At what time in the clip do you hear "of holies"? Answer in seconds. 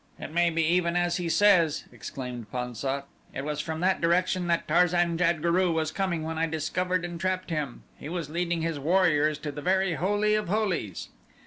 10.33-11.09